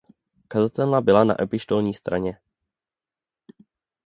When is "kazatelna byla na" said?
0.47-1.41